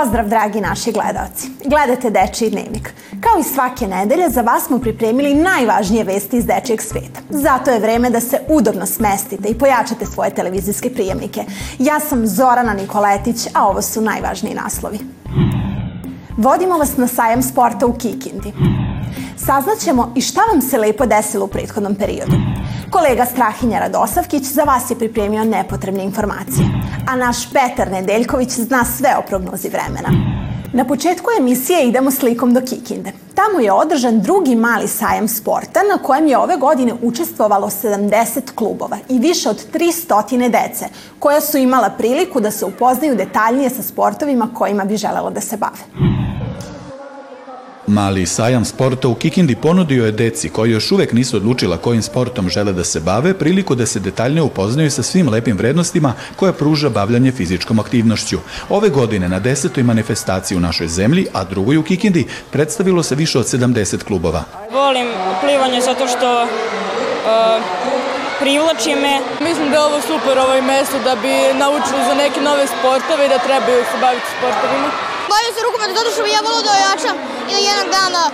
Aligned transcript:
Pozdrav 0.00 0.28
dragi 0.28 0.60
naši 0.60 0.92
gledalci. 0.92 1.48
Gledate 1.64 2.10
Dečiji 2.10 2.50
dnevnik. 2.50 2.94
Kao 3.20 3.40
i 3.40 3.42
svake 3.42 3.86
nedelje, 3.86 4.30
za 4.30 4.42
vas 4.42 4.66
smo 4.66 4.78
pripremili 4.78 5.34
najvažnije 5.34 6.04
vesti 6.04 6.36
iz 6.36 6.46
dečijeg 6.46 6.82
sveta. 6.82 7.20
Zato 7.30 7.70
je 7.70 7.80
vreme 7.80 8.10
da 8.10 8.20
se 8.20 8.40
udobno 8.48 8.86
smestite 8.86 9.48
i 9.48 9.58
pojačate 9.58 10.06
svoje 10.06 10.30
televizijske 10.30 10.90
prijemnike. 10.94 11.44
Ja 11.78 12.00
sam 12.00 12.26
Zorana 12.26 12.74
Nikoletić, 12.74 13.46
a 13.54 13.68
ovo 13.68 13.82
su 13.82 14.00
najvažniji 14.00 14.54
naslovi. 14.54 14.98
Vodimo 16.36 16.78
vas 16.78 16.96
na 16.96 17.06
sajam 17.06 17.42
sporta 17.42 17.86
u 17.86 17.92
Kikindi. 17.92 18.52
Saznaćemo 19.36 20.12
i 20.16 20.20
šta 20.20 20.40
vam 20.52 20.62
se 20.62 20.78
lepo 20.78 21.06
desilo 21.06 21.44
u 21.44 21.48
prethodnom 21.48 21.94
periodu. 21.94 22.53
Kolega 22.94 23.24
Strahinja 23.26 23.78
Radosavkić 23.78 24.42
za 24.42 24.62
vas 24.62 24.90
je 24.90 24.98
pripremio 24.98 25.44
nepotrebne 25.44 26.04
informacije, 26.04 26.66
a 27.08 27.16
naš 27.16 27.36
Petar 27.52 27.90
Nedeljković 27.90 28.50
zna 28.50 28.84
sve 28.84 29.16
o 29.18 29.22
prognozi 29.28 29.68
vremena. 29.68 30.08
Na 30.72 30.84
početku 30.84 31.26
emisije 31.40 31.88
idemo 31.88 32.10
slikom 32.10 32.54
do 32.54 32.60
Kikinde. 32.60 33.12
Tamo 33.34 33.60
je 33.60 33.72
održan 33.72 34.20
drugi 34.20 34.56
mali 34.56 34.88
sajam 34.88 35.28
sporta 35.28 35.80
na 35.90 36.02
kojem 36.02 36.26
je 36.26 36.38
ove 36.38 36.56
godine 36.56 36.94
učestvovalo 37.02 37.70
70 37.70 38.40
klubova 38.54 38.96
i 39.08 39.18
više 39.18 39.48
od 39.48 39.72
300 39.72 40.50
dece 40.50 40.86
koja 41.18 41.40
su 41.40 41.58
imala 41.58 41.90
priliku 41.90 42.40
da 42.40 42.50
se 42.50 42.64
upoznaju 42.64 43.16
detaljnije 43.16 43.70
sa 43.70 43.82
sportovima 43.82 44.48
kojima 44.54 44.84
bi 44.84 44.96
želelo 44.96 45.30
da 45.30 45.40
se 45.40 45.56
bave. 45.56 46.13
Mali 47.86 48.26
sajam 48.26 48.64
sporta 48.64 49.08
u 49.08 49.14
Kikindi 49.14 49.56
ponudio 49.56 50.06
je 50.06 50.12
deci 50.12 50.48
koji 50.48 50.70
još 50.70 50.92
uvek 50.92 51.12
nisu 51.12 51.36
odlučila 51.36 51.76
kojim 51.76 52.02
sportom 52.02 52.48
žele 52.48 52.72
da 52.72 52.84
se 52.84 53.00
bave 53.00 53.34
priliku 53.34 53.74
da 53.74 53.86
se 53.86 54.00
detaljnije 54.00 54.42
upoznaju 54.42 54.90
sa 54.90 55.02
svim 55.02 55.28
lepim 55.28 55.56
vrednostima 55.56 56.12
koje 56.36 56.52
pruža 56.52 56.88
bavljanje 56.88 57.32
fizičkom 57.32 57.78
aktivnošću. 57.78 58.38
Ove 58.68 58.88
godine 58.88 59.28
na 59.28 59.40
desetoj 59.40 59.82
manifestaciji 59.82 60.56
u 60.58 60.60
našoj 60.60 60.88
zemlji, 60.88 61.26
a 61.32 61.44
drugoj 61.44 61.76
u 61.76 61.82
Kikindi, 61.82 62.26
predstavilo 62.50 63.02
se 63.02 63.14
više 63.14 63.38
od 63.38 63.46
70 63.46 64.04
klubova. 64.04 64.44
Volim 64.72 65.06
plivanje 65.40 65.80
zato 65.80 66.06
što 66.06 66.42
uh, 66.42 66.48
privlači 68.40 68.94
me. 68.94 69.20
Mislim 69.48 69.70
da 69.70 69.76
je 69.76 69.84
ovo 69.84 70.00
super 70.00 70.38
ovaj 70.38 70.62
mesto 70.62 70.98
da 71.04 71.14
bi 71.22 71.34
naučili 71.58 72.02
za 72.08 72.14
neke 72.14 72.40
nove 72.40 72.66
sportove 72.66 73.26
i 73.26 73.28
da 73.28 73.38
trebaju 73.38 73.84
se 73.84 73.96
baviti 74.00 74.26
sportovima. 74.36 75.13
Bavim 75.32 75.52
se 75.56 75.60
rukometom 75.66 75.94
zato 76.00 76.10
što 76.14 76.22
bi 76.22 76.30
ja 76.36 76.40
volio 76.46 76.62
da 76.68 76.72
ojačam 76.78 77.16
i 77.50 77.52
da 77.54 77.60
jednog 77.68 77.88
dana 77.98 78.22
e, 78.28 78.32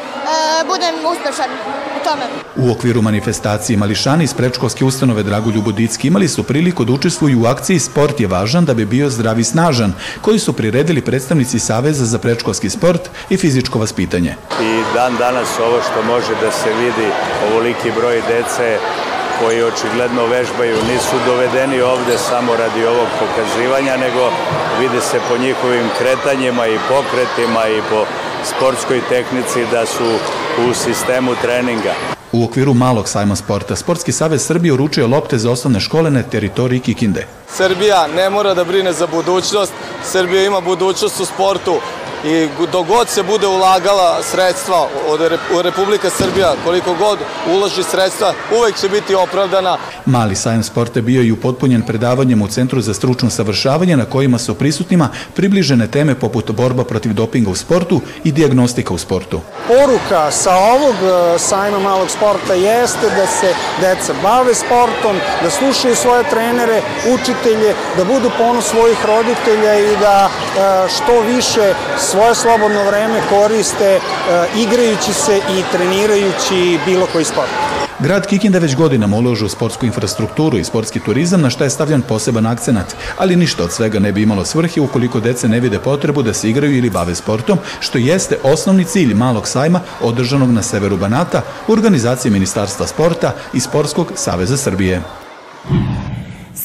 budem 0.71 0.95
uspešan 1.13 1.51
u 1.97 1.99
tome. 2.07 2.25
U 2.57 2.73
okviru 2.73 3.03
manifestacije 3.03 3.77
mališani 3.77 4.25
iz 4.25 4.35
prečkolske 4.35 4.85
ustanove 4.85 5.23
Dragoljub 5.23 5.73
Dicki 5.73 6.09
imali 6.09 6.29
su 6.29 6.43
priliku 6.43 6.85
da 6.85 6.93
učestvuju 6.93 7.43
u 7.43 7.47
akciji 7.47 7.79
Sport 7.79 8.21
je 8.21 8.27
važan 8.27 8.65
da 8.65 8.75
bi 8.75 8.85
bio 8.85 9.11
zdrav 9.11 9.39
i 9.41 9.45
snažan, 9.45 9.93
koji 10.21 10.39
su 10.39 10.53
priredili 10.53 11.03
predstavnici 11.03 11.59
Saveza 11.59 12.05
za 12.05 12.19
prečkolski 12.19 12.71
sport 12.71 13.11
i 13.31 13.37
fizičko 13.37 13.79
vaspitanje. 13.79 14.35
I 14.63 14.83
dan 14.95 15.17
danas 15.17 15.49
ovo 15.59 15.79
što 15.83 16.03
može 16.03 16.35
da 16.41 16.51
se 16.51 16.75
vidi, 16.75 17.09
ovoliki 17.51 17.91
broj 17.97 18.23
dece 18.29 18.79
koji 19.41 19.63
očigledno 19.63 20.27
vežbaju 20.27 20.77
nisu 20.93 21.17
dovedeni 21.27 21.81
ovde 21.81 22.19
samo 22.19 22.57
radi 22.57 22.87
ovog 22.87 23.09
pokazivanja, 23.21 23.97
nego 23.97 24.23
vide 24.81 25.01
se 25.01 25.19
po 25.29 25.37
njihovim 25.39 25.89
kretanjima 25.99 26.67
i 26.67 26.79
pokretima 26.89 27.69
i 27.69 27.81
po 27.91 28.05
sportskoj 28.45 29.01
tehnici 29.09 29.67
da 29.73 29.87
su 29.87 30.09
u 30.69 30.75
sistemu 30.75 31.35
treninga. 31.43 31.95
U 32.33 32.45
okviru 32.45 32.75
malog 32.75 33.09
sajma 33.09 33.37
sporta, 33.37 33.77
Sportski 33.77 34.13
savez 34.13 34.47
Srbije 34.47 34.73
uručuje 34.73 35.07
lopte 35.07 35.39
za 35.39 35.51
osnovne 35.51 35.81
škole 35.81 36.11
na 36.11 36.23
teritoriji 36.23 36.81
Kikinde. 36.81 37.27
Srbija 37.49 38.07
ne 38.17 38.31
mora 38.31 38.55
da 38.55 38.65
brine 38.65 38.93
za 38.93 39.07
budućnost, 39.07 39.73
Srbija 40.05 40.45
ima 40.45 40.61
budućnost 40.61 41.21
u 41.21 41.25
sportu 41.25 41.77
i 42.25 42.49
dogod 42.73 43.09
se 43.09 43.23
bude 43.23 43.47
ulagala 43.47 44.23
sredstva 44.23 44.89
od 45.53 45.63
Republika 45.63 46.11
Srbija, 46.11 46.55
koliko 46.65 46.95
god 46.95 47.19
uloži 47.53 47.83
sredstva, 47.83 48.35
uvek 48.59 48.77
će 48.77 48.89
biti 48.89 49.15
opravdana. 49.15 49.77
Mali 50.07 50.37
sajam 50.37 50.63
sporta 50.63 51.01
bio 51.01 51.23
i 51.23 51.33
upotpunjen 51.33 51.83
predavanjem 51.83 52.43
u 52.43 52.49
Centru 52.49 52.81
za 52.81 52.95
stručno 52.95 53.31
savršavanje 53.31 53.97
na 53.97 54.05
kojima 54.05 54.39
su 54.39 54.55
prisutnima 54.55 55.09
približene 55.35 55.87
teme 55.87 56.15
poput 56.15 56.51
borba 56.51 56.85
protiv 56.85 57.13
dopinga 57.13 57.51
u 57.51 57.55
sportu 57.55 58.01
i 58.25 58.33
diagnostika 58.33 58.95
u 58.95 58.99
sportu. 58.99 59.41
Poruka 59.69 60.31
sa 60.31 60.55
ovog 60.57 60.95
e, 60.95 61.39
sajma 61.39 61.79
malog 61.79 62.11
sporta 62.11 62.55
jeste 62.55 63.07
da 63.17 63.27
se 63.27 63.55
deca 63.81 64.15
bave 64.23 64.55
sportom, 64.55 65.17
da 65.43 65.51
slušaju 65.51 65.97
svoje 65.97 66.25
trenere, 66.31 66.83
učitelje, 67.15 67.75
da 67.97 68.05
budu 68.05 68.31
ponos 68.39 68.65
svojih 68.65 68.99
roditelja 69.07 69.79
i 69.79 69.97
da 70.01 70.29
e, 70.29 70.89
što 70.89 71.21
više 71.21 71.75
svoje 72.11 72.35
slobodno 72.35 72.85
vreme 72.85 73.21
koriste 73.31 73.91
e, 73.95 74.01
igrajući 74.57 75.13
se 75.13 75.37
i 75.37 75.63
trenirajući 75.73 76.79
bilo 76.87 77.07
koji 77.13 77.25
sport. 77.25 77.51
Grad 77.99 78.27
Kikinda 78.27 78.59
već 78.59 78.77
godinama 78.77 79.17
uložu 79.17 79.47
u 79.47 79.49
sportsku 79.49 79.87
infrastrukturu 79.87 80.59
i 80.59 80.65
sportski 80.65 81.01
turizam 81.01 81.41
na 81.41 81.51
šta 81.51 81.65
je 81.65 81.71
stavljan 81.71 82.03
poseban 82.03 82.47
akcenat, 82.47 82.97
ali 83.19 83.37
ništa 83.37 83.65
od 83.65 83.73
svega 83.73 83.99
ne 83.99 84.13
bi 84.13 84.23
imalo 84.23 84.45
svrhe 84.45 84.81
ukoliko 84.81 85.21
dece 85.21 85.49
ne 85.49 85.61
vide 85.61 85.79
potrebu 85.79 86.23
da 86.23 86.35
se 86.35 86.51
igraju 86.51 86.77
ili 86.77 86.91
bave 86.91 87.15
sportom, 87.15 87.59
što 87.81 87.99
jeste 87.99 88.39
osnovni 88.43 88.85
cilj 88.85 89.15
malog 89.15 89.49
sajma 89.49 89.81
održanog 90.01 90.51
na 90.51 90.63
severu 90.63 90.97
Banata 90.97 91.43
u 91.69 91.73
organizaciji 91.73 92.33
Ministarstva 92.33 92.87
sporta 92.87 93.35
i 93.53 93.61
Sportskog 93.61 94.13
saveza 94.15 94.57
Srbije. 94.57 95.03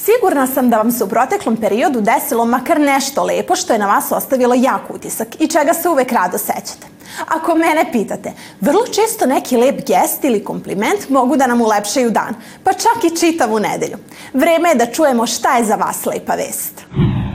Sigurna 0.06 0.48
sam 0.48 0.70
da 0.70 0.78
vam 0.78 0.92
se 0.92 1.04
u 1.04 1.08
proteklom 1.08 1.58
periodu 1.58 2.02
desilo 2.02 2.46
makar 2.46 2.80
nešto 2.80 3.24
lepo 3.24 3.56
što 3.56 3.74
je 3.74 3.80
na 3.80 3.88
vas 3.88 4.12
ostavilo 4.12 4.56
jak 4.56 4.82
utisak 4.90 5.28
i 5.40 5.48
čega 5.48 5.74
se 5.74 5.90
uvek 5.90 6.12
rado 6.12 6.38
sećate. 6.38 6.88
Ako 7.28 7.56
mene 7.56 7.92
pitate, 7.92 8.34
vrlo 8.62 8.88
često 8.88 9.26
neki 9.26 9.58
lep 9.58 9.76
gest 9.88 10.24
ili 10.24 10.44
kompliment 10.44 11.10
mogu 11.10 11.38
da 11.38 11.48
nam 11.48 11.62
ulepšaju 11.62 12.10
dan, 12.10 12.36
pa 12.64 12.74
čak 12.74 13.04
i 13.04 13.18
čitavu 13.18 13.60
nedelju. 13.60 13.98
Vreme 14.34 14.70
je 14.70 14.76
da 14.76 14.86
čujemo 14.86 15.28
šta 15.28 15.58
je 15.58 15.66
za 15.66 15.76
vas 15.76 16.06
lepa 16.06 16.36
vest. 16.36 16.82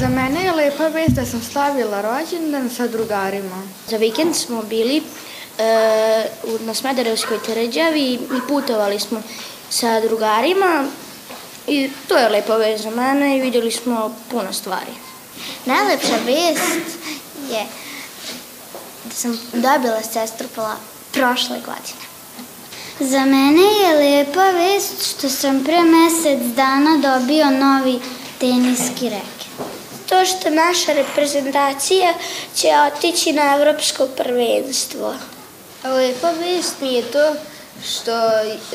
Za 0.00 0.08
mene 0.08 0.44
je 0.44 0.52
lepa 0.52 0.88
vest 0.88 1.10
da 1.10 1.26
sam 1.26 1.40
slavila 1.40 2.00
rođendan 2.00 2.70
sa 2.70 2.86
drugarima. 2.86 3.62
Za 3.88 3.96
vikend 3.96 4.36
smo 4.36 4.62
bili 4.62 4.96
e, 4.96 5.02
na 6.60 6.74
Smederevskoj 6.74 7.38
tvrđavi 7.44 8.12
i 8.12 8.40
putovali 8.48 9.00
smo 9.00 9.22
sa 9.70 10.00
drugarima 10.00 10.84
I 11.66 11.90
to 12.08 12.16
je 12.16 12.28
lepa 12.28 12.56
vest 12.56 12.82
za 12.82 12.90
mene 12.90 13.36
i 13.36 13.40
vidjeli 13.40 13.70
smo 13.70 14.16
puno 14.30 14.52
stvari. 14.52 14.92
Najlepša 15.64 16.16
vest 16.26 16.98
je 17.50 17.66
da 19.04 19.14
sam 19.14 19.40
dobila 19.52 20.02
sestru 20.02 20.48
prošle 21.12 21.58
godine. 21.58 22.10
Za 23.00 23.20
mene 23.20 23.62
je 23.62 23.96
lepa 23.96 24.50
vest 24.50 25.16
što 25.16 25.28
sam 25.28 25.64
pre 25.64 25.80
mesec 25.82 26.40
dana 26.54 26.96
dobio 27.02 27.50
novi 27.50 28.00
teniski 28.38 29.08
reket. 29.08 29.40
To 30.08 30.24
što 30.24 30.50
naša 30.50 30.92
reprezentacija 30.92 32.14
će 32.54 32.68
otići 32.86 33.32
na 33.32 33.54
evropsko 33.54 34.06
prvenstvo. 34.06 35.14
Lepa 35.84 36.30
vest 36.30 36.74
mi 36.80 36.94
je 36.94 37.02
to 37.02 37.34
što 37.84 38.12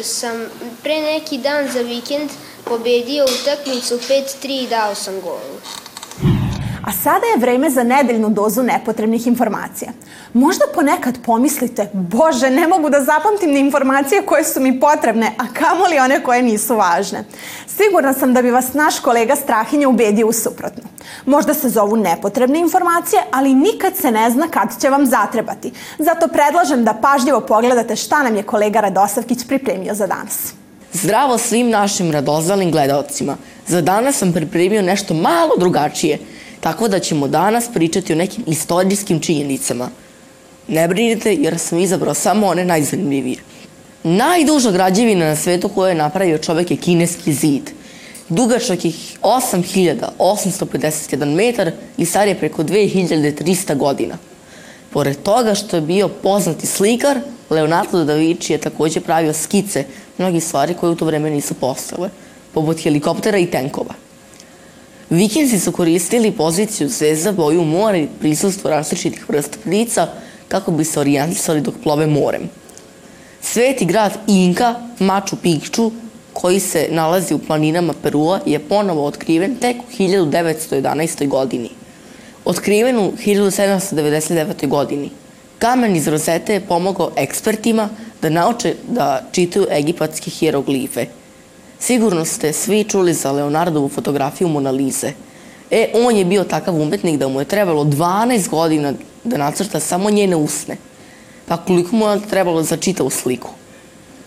sam 0.03 0.45
pre 0.83 1.01
neki 1.01 1.37
dan 1.37 1.71
za 1.71 1.79
vikend 1.79 2.29
pobedio 2.65 3.25
utakmicu 3.25 3.95
5-3 3.95 4.63
i 4.63 4.67
dao 4.67 4.95
sam 4.95 5.21
gol. 5.21 5.39
A 6.85 6.91
sada 6.91 7.25
je 7.25 7.39
vreme 7.39 7.69
za 7.69 7.83
nedeljnu 7.83 8.29
dozu 8.29 8.63
nepotrebnih 8.63 9.27
informacija. 9.27 9.91
Možda 10.33 10.65
ponekad 10.75 11.17
pomislite, 11.25 11.89
bože, 11.93 12.49
ne 12.49 12.67
mogu 12.67 12.89
da 12.89 13.01
zapamtim 13.01 13.51
ni 13.51 13.59
informacije 13.59 14.21
koje 14.21 14.43
su 14.43 14.59
mi 14.59 14.79
potrebne, 14.79 15.31
a 15.37 15.53
kamoli 15.53 15.99
one 15.99 16.23
koje 16.23 16.41
nisu 16.41 16.75
važne. 16.75 17.23
Sigurna 17.67 18.13
sam 18.13 18.33
da 18.33 18.41
bi 18.41 18.51
vas 18.51 18.73
naš 18.73 18.99
kolega 18.99 19.35
Strahinja 19.35 19.89
ubedio 19.89 20.27
u 20.27 20.33
suprotno. 20.33 20.83
Možda 21.25 21.53
se 21.53 21.69
zovu 21.69 21.95
nepotrebne 21.95 22.59
informacije, 22.59 23.21
ali 23.31 23.53
nikad 23.53 23.97
se 23.97 24.11
ne 24.11 24.29
zna 24.29 24.47
kad 24.47 24.81
će 24.81 24.89
vam 24.89 25.05
zatrebati. 25.05 25.71
Zato 25.99 26.27
predlažem 26.27 26.83
da 26.83 26.93
pažljivo 26.93 27.41
pogledate 27.41 27.95
šta 27.95 28.23
nam 28.23 28.35
je 28.35 28.43
kolega 28.43 28.79
Radosavkić 28.79 29.47
pripremio 29.47 29.93
za 29.93 30.07
danas. 30.07 30.64
Zdravo 30.95 31.37
svim 31.37 31.69
našim 31.69 32.11
radozalim 32.11 32.71
gledalcima. 32.71 33.37
Za 33.67 33.81
danas 33.81 34.17
sam 34.17 34.33
pripremio 34.33 34.81
nešto 34.81 35.13
malo 35.13 35.51
drugačije, 35.57 36.19
tako 36.59 36.87
da 36.87 36.99
ćemo 36.99 37.27
danas 37.27 37.67
pričati 37.73 38.13
o 38.13 38.15
nekim 38.15 38.43
istorijskim 38.47 39.19
činjenicama. 39.19 39.89
Ne 40.67 40.87
brinite 40.87 41.33
jer 41.33 41.59
sam 41.59 41.79
izabrao 41.79 42.13
samo 42.13 42.47
one 42.47 42.65
najzanimljivije. 42.65 43.37
Najduža 44.03 44.71
građevina 44.71 45.25
na 45.25 45.35
svetu 45.35 45.69
koju 45.69 45.89
je 45.89 45.95
napravio 45.95 46.37
čovek 46.37 46.71
je 46.71 46.77
kineski 46.77 47.33
zid. 47.33 47.69
Dugačak 48.29 48.85
je 48.85 48.91
8851 49.21 51.35
metar 51.35 51.71
i 51.97 52.05
star 52.05 52.27
je 52.27 52.39
preko 52.39 52.63
2300 52.63 53.77
godina. 53.77 54.17
Pored 54.95 55.17
toga 55.23 55.55
što 55.55 55.75
je 55.75 55.81
bio 55.81 56.07
poznati 56.07 56.67
slikar, 56.67 57.19
Leonardo 57.49 58.03
da 58.03 58.13
Vinci 58.13 58.53
je 58.53 58.57
takođe 58.57 59.01
pravio 59.01 59.33
skice 59.33 59.83
mnogih 60.17 60.43
stvari 60.43 60.73
koje 60.73 60.91
u 60.91 60.95
to 60.95 61.05
vreme 61.05 61.29
nisu 61.29 61.53
postale, 61.53 62.09
poput 62.53 62.79
helikoptera 62.83 63.37
i 63.37 63.49
tenkova. 63.51 63.93
Vikinzi 65.09 65.59
su 65.59 65.71
koristili 65.71 66.31
poziciju 66.31 66.89
zvezda, 66.89 67.31
boju 67.31 67.63
mora 67.63 67.97
i 67.97 68.07
prisustvo 68.19 68.69
različitih 68.69 69.29
vrsta 69.29 69.57
ptica 69.65 70.07
kako 70.47 70.71
bi 70.71 70.85
se 70.85 70.99
orijentisali 70.99 71.61
dok 71.61 71.75
plove 71.83 72.07
morem. 72.07 72.49
Sveti 73.41 73.85
grad 73.85 74.17
Inka, 74.27 74.75
Machu 74.99 75.35
Picchu, 75.35 75.91
koji 76.33 76.59
se 76.59 76.87
nalazi 76.91 77.33
u 77.33 77.39
planinama 77.39 77.93
Perua, 78.03 78.39
je 78.45 78.59
ponovo 78.59 79.05
otkriven 79.05 79.55
tek 79.55 79.77
u 79.77 80.01
1911. 80.01 81.27
godini. 81.27 81.84
Otkriven 82.45 82.99
u 82.99 83.11
1799. 83.11 84.67
godini. 84.67 85.09
Kamen 85.59 85.95
iz 85.95 86.07
rozete 86.07 86.53
je 86.53 86.59
pomogao 86.59 87.11
ekspertima 87.15 87.89
da 88.21 88.29
nauče 88.29 88.75
da 88.87 89.23
čitaju 89.31 89.67
egipatske 89.71 90.31
hieroglife. 90.31 91.05
Sigurno 91.79 92.25
ste 92.25 92.53
svi 92.53 92.83
čuli 92.83 93.13
za 93.13 93.31
Leonardovu 93.31 93.89
fotografiju 93.89 94.47
Mona 94.47 94.71
Lise. 94.71 95.13
E, 95.71 95.91
on 95.93 96.15
je 96.15 96.25
bio 96.25 96.43
takav 96.43 96.75
umetnik 96.75 97.19
da 97.19 97.27
mu 97.27 97.41
je 97.41 97.45
trebalo 97.45 97.83
12 97.83 98.49
godina 98.49 98.93
da 99.23 99.37
nacrta 99.37 99.79
samo 99.79 100.09
njene 100.09 100.35
usne. 100.35 100.77
Pa 101.47 101.57
koliko 101.57 101.95
mu 101.95 102.07
je 102.07 102.19
trebalo 102.29 102.63
za 102.63 102.77
čitavu 102.77 103.09
sliku? 103.09 103.49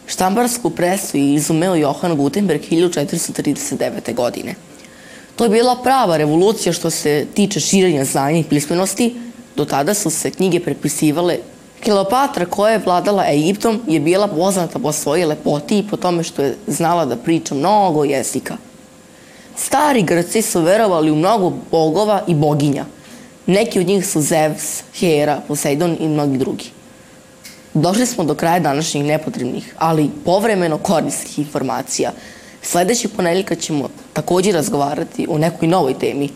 Štambarsku 0.06 0.70
presu 0.70 1.16
je 1.16 1.34
izumeo 1.34 1.74
Johan 1.74 2.16
Gutenberg 2.16 2.60
1439. 2.70 4.14
godine. 4.14 4.54
To 5.38 5.44
je 5.44 5.50
bila 5.50 5.76
prava 5.82 6.16
revolucija 6.16 6.72
što 6.72 6.90
se 6.90 7.26
tiče 7.34 7.60
širenja 7.60 8.04
znanja 8.04 8.38
i 8.38 8.44
pismenosti. 8.44 9.14
Do 9.56 9.64
tada 9.64 9.94
su 9.94 10.10
se 10.10 10.30
knjige 10.30 10.60
prepisivale 10.60 11.38
Kleopatra 11.84 12.46
koja 12.46 12.72
je 12.72 12.80
vladala 12.84 13.24
Egiptom 13.28 13.80
je 13.86 14.00
bila 14.00 14.28
poznata 14.28 14.78
po 14.78 14.92
svojoj 14.92 15.26
lepoti 15.26 15.78
i 15.78 15.86
po 15.90 15.96
tome 15.96 16.22
što 16.22 16.42
je 16.42 16.56
znala 16.66 17.04
da 17.04 17.16
priča 17.16 17.54
mnogo 17.54 18.04
jezika. 18.04 18.56
Stari 19.56 20.02
Grci 20.02 20.42
su 20.42 20.60
verovali 20.60 21.10
u 21.10 21.16
mnogo 21.16 21.52
bogova 21.70 22.22
i 22.26 22.34
boginja. 22.34 22.84
Neki 23.46 23.80
od 23.80 23.86
njih 23.86 24.06
su 24.06 24.20
Zeus, 24.20 24.82
Hera, 24.94 25.40
Poseidon 25.48 25.96
i 26.00 26.08
mnogi 26.08 26.38
drugi. 26.38 26.70
Došli 27.74 28.06
smo 28.06 28.24
do 28.24 28.34
kraja 28.34 28.60
današnjih 28.60 29.04
nepotrebnih, 29.04 29.74
ali 29.78 30.10
povremeno 30.24 30.78
korisnih 30.78 31.38
informacija. 31.38 32.12
Sledećeg 32.62 33.10
ponedeljka 33.16 33.54
ćemo 33.54 33.88
takođe 34.18 34.52
razgovarati 34.52 35.26
o 35.30 35.38
nekoj 35.38 35.68
novoj 35.68 35.94
temi. 35.94 36.28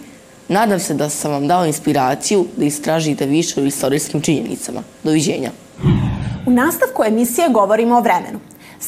Nadam 0.49 0.79
se 0.79 0.95
da 0.95 1.09
sam 1.09 1.33
vam 1.33 1.49
dao 1.49 1.67
inspiraciju 1.67 2.47
da 2.57 2.65
istražite 2.65 3.27
više 3.27 3.61
o 3.61 3.65
istorijskim 3.65 4.21
činjenicama. 4.21 4.83
Doviđenja. 5.03 5.51
U 6.47 6.51
nastavku 6.51 7.05
emisije 7.05 7.49
govorimo 7.49 7.97
o 7.97 8.01
vremenu. 8.01 8.39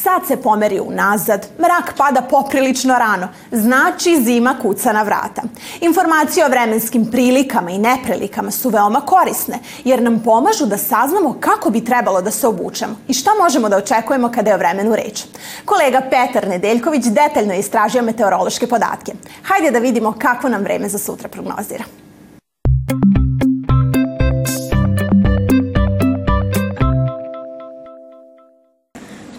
Sad 0.03 0.27
se 0.27 0.37
pomeri 0.37 0.79
unazad, 0.79 1.47
mrak 1.59 1.93
pada 1.97 2.21
poprilično 2.21 2.95
rano, 2.99 3.27
znači 3.51 4.17
zima 4.23 4.55
kuca 4.61 4.93
na 4.93 5.03
vrata. 5.03 5.41
Informacije 5.81 6.45
o 6.45 6.49
vremenskim 6.49 7.11
prilikama 7.11 7.71
i 7.71 7.77
neprilikama 7.77 8.51
su 8.51 8.69
veoma 8.69 9.01
korisne, 9.01 9.59
jer 9.83 10.01
nam 10.01 10.21
pomažu 10.23 10.65
da 10.65 10.77
saznamo 10.77 11.37
kako 11.39 11.69
bi 11.69 11.85
trebalo 11.85 12.21
da 12.21 12.31
se 12.31 12.47
obučemo 12.47 12.95
i 13.07 13.13
šta 13.13 13.31
možemo 13.43 13.69
da 13.69 13.77
očekujemo 13.77 14.31
kada 14.31 14.49
je 14.49 14.55
o 14.55 14.59
vremenu 14.59 14.95
reč. 14.95 15.23
Kolega 15.65 16.01
Petar 16.09 16.47
Nedeljković 16.47 17.05
detaljno 17.05 17.53
je 17.53 17.59
istražio 17.59 18.01
meteorološke 18.01 18.67
podatke. 18.67 19.13
Hajde 19.43 19.71
da 19.71 19.79
vidimo 19.79 20.15
kako 20.19 20.49
nam 20.49 20.63
vreme 20.63 20.89
za 20.89 20.97
sutra 20.97 21.29
prognozira. 21.29 22.04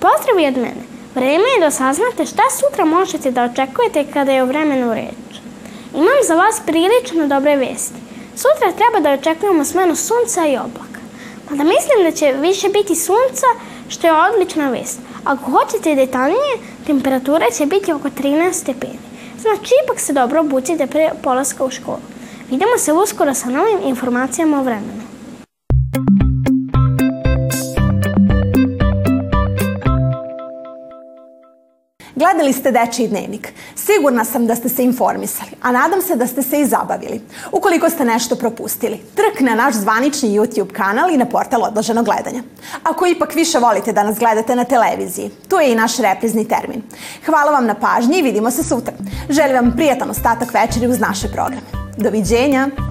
Pozdrav 0.06 0.40
i 0.40 0.46
od 0.46 0.56
mene. 0.56 0.82
Vreme 1.14 1.48
je 1.54 1.60
da 1.60 1.70
saznate 1.70 2.26
šta 2.26 2.42
sutra 2.58 2.84
možete 2.84 3.30
da 3.30 3.44
očekujete 3.44 4.04
kada 4.12 4.32
je 4.32 4.42
o 4.42 4.46
vremenu 4.46 4.94
reč. 4.94 5.40
Imam 5.94 6.20
za 6.28 6.34
vas 6.34 6.60
prilično 6.66 7.26
dobre 7.26 7.56
vesti. 7.56 8.00
Sutra 8.36 8.72
treba 8.78 9.00
da 9.00 9.14
očekujemo 9.14 9.64
smenu 9.64 9.96
sunca 9.96 10.46
i 10.46 10.56
oblaka. 10.56 11.00
Mada 11.50 11.64
mislim 11.64 11.98
da 12.04 12.10
će 12.10 12.32
više 12.32 12.68
biti 12.68 12.94
sunca, 12.94 13.48
što 13.88 14.06
je 14.06 14.12
odlična 14.12 14.70
vest. 14.70 14.98
Ako 15.24 15.50
hoćete 15.50 15.94
detaljnije, 15.94 16.54
temperatura 16.86 17.46
će 17.50 17.66
biti 17.66 17.92
oko 17.92 18.08
13 18.08 18.52
stepeni. 18.52 18.98
Znači, 19.40 19.70
ipak 19.84 20.00
se 20.00 20.12
dobro 20.12 20.40
obucite 20.40 20.86
pre 20.86 21.10
polaska 21.22 21.64
u 21.64 21.70
školu. 21.70 22.06
Vidimo 22.50 22.78
se 22.78 22.92
uskoro 22.92 23.34
sa 23.34 23.50
novim 23.50 23.78
informacijama 23.84 24.60
o 24.60 24.62
vremenu. 24.62 25.05
Gledali 32.26 32.52
ste 32.52 32.70
Dečiji 32.70 33.08
dnevnik. 33.08 33.52
Sigurna 33.74 34.24
sam 34.24 34.46
da 34.46 34.54
ste 34.56 34.68
se 34.68 34.84
informisali, 34.84 35.50
a 35.62 35.72
nadam 35.72 36.02
se 36.02 36.16
da 36.16 36.26
ste 36.26 36.42
se 36.42 36.60
i 36.60 36.66
zabavili. 36.66 37.20
Ukoliko 37.52 37.90
ste 37.90 38.04
nešto 38.04 38.36
propustili, 38.36 39.00
trk 39.14 39.40
na 39.40 39.54
naš 39.54 39.74
zvanični 39.74 40.38
YouTube 40.38 40.72
kanal 40.72 41.10
i 41.10 41.16
na 41.16 41.24
portal 41.24 41.62
odloženog 41.62 42.04
gledanja. 42.04 42.42
Ako 42.82 43.06
ipak 43.06 43.34
više 43.34 43.58
volite 43.58 43.92
da 43.92 44.02
nas 44.02 44.18
gledate 44.18 44.56
na 44.56 44.64
televiziji, 44.64 45.30
tu 45.48 45.56
je 45.56 45.72
i 45.72 45.74
naš 45.76 45.96
reprizni 45.96 46.48
termin. 46.48 46.82
Hvala 47.26 47.52
vam 47.52 47.66
na 47.66 47.74
pažnji 47.74 48.18
i 48.18 48.22
vidimo 48.22 48.50
se 48.50 48.64
sutra. 48.64 48.94
Želim 49.30 49.54
vam 49.54 49.72
prijatan 49.76 50.10
ostatak 50.10 50.54
večeri 50.54 50.86
uz 50.86 51.00
naše 51.00 51.28
programe. 51.28 51.66
Doviđenja! 51.96 52.85